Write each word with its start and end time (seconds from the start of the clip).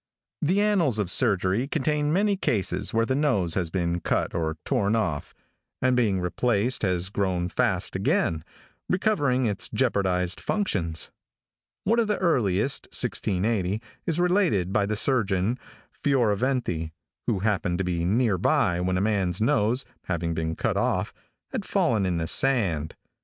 |THE 0.41 0.59
annals 0.61 0.97
of 0.97 1.11
surgery 1.11 1.67
contain 1.67 2.11
many 2.11 2.35
cases 2.35 2.91
where 2.91 3.05
the 3.05 3.13
nose 3.13 3.53
has 3.53 3.69
been 3.69 3.99
cut 3.99 4.33
or 4.33 4.57
torn 4.65 4.95
off, 4.95 5.35
and 5.79 5.95
being 5.95 6.19
replaced 6.19 6.81
has 6.81 7.11
grown 7.11 7.49
fast 7.49 7.95
again, 7.95 8.43
recovering 8.89 9.45
its 9.45 9.69
jeopardized 9.69 10.41
functions. 10.41 11.11
One 11.83 11.99
of 11.99 12.07
the 12.07 12.17
earliest, 12.17 12.87
1680, 12.87 13.79
is 14.07 14.19
related 14.19 14.73
by 14.73 14.87
the 14.87 14.95
surgeon 14.95 15.59
(Fioraventi) 16.03 16.89
who 17.27 17.41
happened 17.41 17.77
to 17.77 17.83
be 17.83 18.03
near 18.03 18.39
by 18.39 18.81
when 18.81 18.97
a 18.97 19.01
man's 19.01 19.39
nose, 19.39 19.85
having 20.05 20.33
been 20.33 20.55
cut 20.55 20.77
off, 20.77 21.13
had 21.51 21.63
fallen 21.63 22.07
in 22.07 22.17
the 22.17 22.25
sand. 22.25 22.95